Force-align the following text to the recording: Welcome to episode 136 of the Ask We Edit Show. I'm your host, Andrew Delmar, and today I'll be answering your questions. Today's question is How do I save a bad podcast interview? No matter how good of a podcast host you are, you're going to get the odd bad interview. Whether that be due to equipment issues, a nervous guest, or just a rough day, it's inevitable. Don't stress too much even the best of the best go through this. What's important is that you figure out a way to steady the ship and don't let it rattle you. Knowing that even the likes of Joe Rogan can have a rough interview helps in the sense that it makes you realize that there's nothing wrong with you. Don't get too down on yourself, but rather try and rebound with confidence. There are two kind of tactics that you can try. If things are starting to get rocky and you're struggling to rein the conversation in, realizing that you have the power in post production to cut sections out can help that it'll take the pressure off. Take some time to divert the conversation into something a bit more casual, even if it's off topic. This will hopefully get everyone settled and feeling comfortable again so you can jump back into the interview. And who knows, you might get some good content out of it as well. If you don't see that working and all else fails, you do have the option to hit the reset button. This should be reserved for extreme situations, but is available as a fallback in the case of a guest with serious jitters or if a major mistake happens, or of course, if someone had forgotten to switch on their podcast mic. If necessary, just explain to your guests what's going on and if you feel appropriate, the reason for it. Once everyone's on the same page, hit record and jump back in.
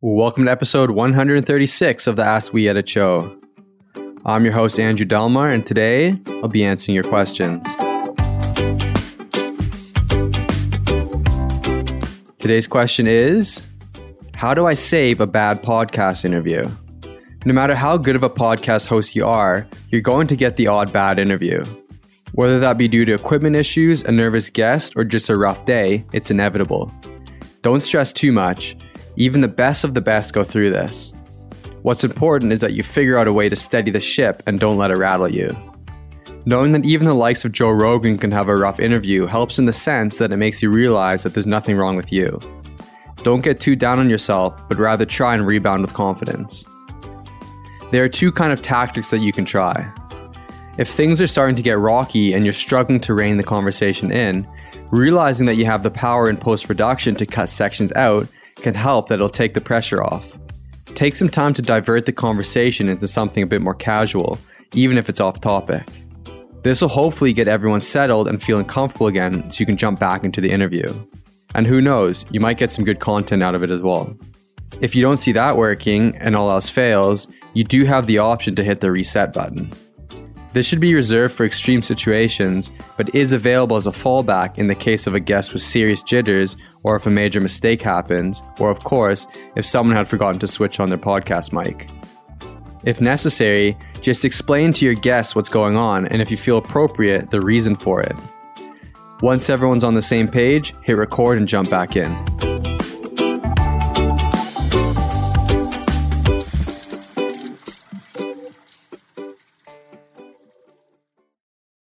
Welcome 0.00 0.44
to 0.44 0.50
episode 0.52 0.92
136 0.92 2.06
of 2.06 2.14
the 2.14 2.22
Ask 2.22 2.52
We 2.52 2.68
Edit 2.68 2.88
Show. 2.88 3.36
I'm 4.24 4.44
your 4.44 4.54
host, 4.54 4.78
Andrew 4.78 5.04
Delmar, 5.04 5.48
and 5.48 5.66
today 5.66 6.16
I'll 6.40 6.46
be 6.46 6.62
answering 6.62 6.94
your 6.94 7.02
questions. 7.02 7.66
Today's 12.38 12.68
question 12.68 13.08
is 13.08 13.64
How 14.36 14.54
do 14.54 14.66
I 14.66 14.74
save 14.74 15.20
a 15.20 15.26
bad 15.26 15.64
podcast 15.64 16.24
interview? 16.24 16.70
No 17.44 17.52
matter 17.52 17.74
how 17.74 17.96
good 17.96 18.14
of 18.14 18.22
a 18.22 18.30
podcast 18.30 18.86
host 18.86 19.16
you 19.16 19.26
are, 19.26 19.66
you're 19.90 20.00
going 20.00 20.28
to 20.28 20.36
get 20.36 20.54
the 20.54 20.68
odd 20.68 20.92
bad 20.92 21.18
interview. 21.18 21.64
Whether 22.34 22.60
that 22.60 22.78
be 22.78 22.86
due 22.86 23.04
to 23.04 23.14
equipment 23.14 23.56
issues, 23.56 24.04
a 24.04 24.12
nervous 24.12 24.48
guest, 24.48 24.92
or 24.94 25.02
just 25.02 25.28
a 25.28 25.36
rough 25.36 25.64
day, 25.64 26.04
it's 26.12 26.30
inevitable. 26.30 26.88
Don't 27.62 27.82
stress 27.82 28.12
too 28.12 28.30
much 28.30 28.76
even 29.18 29.40
the 29.40 29.48
best 29.48 29.82
of 29.82 29.94
the 29.94 30.00
best 30.00 30.32
go 30.32 30.44
through 30.44 30.70
this. 30.70 31.12
What's 31.82 32.04
important 32.04 32.52
is 32.52 32.60
that 32.60 32.72
you 32.72 32.84
figure 32.84 33.18
out 33.18 33.26
a 33.26 33.32
way 33.32 33.48
to 33.48 33.56
steady 33.56 33.90
the 33.90 33.98
ship 33.98 34.42
and 34.46 34.60
don't 34.60 34.78
let 34.78 34.92
it 34.92 34.96
rattle 34.96 35.28
you. 35.28 35.56
Knowing 36.46 36.70
that 36.70 36.84
even 36.84 37.04
the 37.04 37.14
likes 37.14 37.44
of 37.44 37.50
Joe 37.50 37.70
Rogan 37.70 38.16
can 38.16 38.30
have 38.30 38.48
a 38.48 38.54
rough 38.54 38.78
interview 38.78 39.26
helps 39.26 39.58
in 39.58 39.66
the 39.66 39.72
sense 39.72 40.18
that 40.18 40.30
it 40.30 40.36
makes 40.36 40.62
you 40.62 40.70
realize 40.70 41.24
that 41.24 41.34
there's 41.34 41.48
nothing 41.48 41.76
wrong 41.76 41.96
with 41.96 42.12
you. 42.12 42.40
Don't 43.24 43.40
get 43.40 43.60
too 43.60 43.74
down 43.74 43.98
on 43.98 44.08
yourself, 44.08 44.66
but 44.68 44.78
rather 44.78 45.04
try 45.04 45.34
and 45.34 45.44
rebound 45.44 45.82
with 45.82 45.94
confidence. 45.94 46.64
There 47.90 48.04
are 48.04 48.08
two 48.08 48.30
kind 48.30 48.52
of 48.52 48.62
tactics 48.62 49.10
that 49.10 49.18
you 49.18 49.32
can 49.32 49.44
try. 49.44 49.92
If 50.78 50.88
things 50.88 51.20
are 51.20 51.26
starting 51.26 51.56
to 51.56 51.62
get 51.62 51.80
rocky 51.80 52.34
and 52.34 52.44
you're 52.44 52.52
struggling 52.52 53.00
to 53.00 53.14
rein 53.14 53.36
the 53.36 53.42
conversation 53.42 54.12
in, 54.12 54.46
realizing 54.92 55.46
that 55.46 55.56
you 55.56 55.64
have 55.64 55.82
the 55.82 55.90
power 55.90 56.30
in 56.30 56.36
post 56.36 56.68
production 56.68 57.16
to 57.16 57.26
cut 57.26 57.48
sections 57.48 57.90
out 57.92 58.28
can 58.62 58.74
help 58.74 59.08
that 59.08 59.16
it'll 59.16 59.28
take 59.28 59.54
the 59.54 59.60
pressure 59.60 60.02
off. 60.02 60.38
Take 60.94 61.16
some 61.16 61.28
time 61.28 61.54
to 61.54 61.62
divert 61.62 62.06
the 62.06 62.12
conversation 62.12 62.88
into 62.88 63.06
something 63.06 63.42
a 63.42 63.46
bit 63.46 63.62
more 63.62 63.74
casual, 63.74 64.38
even 64.74 64.98
if 64.98 65.08
it's 65.08 65.20
off 65.20 65.40
topic. 65.40 65.86
This 66.62 66.80
will 66.80 66.88
hopefully 66.88 67.32
get 67.32 67.48
everyone 67.48 67.80
settled 67.80 68.26
and 68.26 68.42
feeling 68.42 68.64
comfortable 68.64 69.06
again 69.06 69.50
so 69.50 69.60
you 69.60 69.66
can 69.66 69.76
jump 69.76 70.00
back 70.00 70.24
into 70.24 70.40
the 70.40 70.50
interview. 70.50 70.92
And 71.54 71.66
who 71.66 71.80
knows, 71.80 72.26
you 72.30 72.40
might 72.40 72.58
get 72.58 72.70
some 72.70 72.84
good 72.84 73.00
content 73.00 73.42
out 73.42 73.54
of 73.54 73.62
it 73.62 73.70
as 73.70 73.80
well. 73.80 74.16
If 74.80 74.94
you 74.94 75.02
don't 75.02 75.16
see 75.16 75.32
that 75.32 75.56
working 75.56 76.16
and 76.18 76.36
all 76.36 76.50
else 76.50 76.68
fails, 76.68 77.26
you 77.54 77.64
do 77.64 77.84
have 77.84 78.06
the 78.06 78.18
option 78.18 78.54
to 78.56 78.64
hit 78.64 78.80
the 78.80 78.90
reset 78.90 79.32
button. 79.32 79.72
This 80.52 80.66
should 80.66 80.80
be 80.80 80.94
reserved 80.94 81.34
for 81.34 81.44
extreme 81.44 81.82
situations, 81.82 82.72
but 82.96 83.14
is 83.14 83.32
available 83.32 83.76
as 83.76 83.86
a 83.86 83.90
fallback 83.92 84.56
in 84.56 84.66
the 84.66 84.74
case 84.74 85.06
of 85.06 85.14
a 85.14 85.20
guest 85.20 85.52
with 85.52 85.62
serious 85.62 86.02
jitters 86.02 86.56
or 86.82 86.96
if 86.96 87.06
a 87.06 87.10
major 87.10 87.40
mistake 87.40 87.82
happens, 87.82 88.42
or 88.58 88.70
of 88.70 88.80
course, 88.80 89.26
if 89.56 89.66
someone 89.66 89.96
had 89.96 90.08
forgotten 90.08 90.38
to 90.40 90.46
switch 90.46 90.80
on 90.80 90.88
their 90.88 90.98
podcast 90.98 91.52
mic. 91.52 91.90
If 92.84 93.00
necessary, 93.00 93.76
just 94.00 94.24
explain 94.24 94.72
to 94.74 94.84
your 94.84 94.94
guests 94.94 95.36
what's 95.36 95.48
going 95.48 95.76
on 95.76 96.06
and 96.06 96.22
if 96.22 96.30
you 96.30 96.36
feel 96.36 96.58
appropriate, 96.58 97.30
the 97.30 97.40
reason 97.40 97.76
for 97.76 98.00
it. 98.00 98.16
Once 99.20 99.50
everyone's 99.50 99.84
on 99.84 99.94
the 99.94 100.02
same 100.02 100.28
page, 100.28 100.72
hit 100.82 100.96
record 100.96 101.38
and 101.38 101.48
jump 101.48 101.68
back 101.68 101.96
in. 101.96 102.57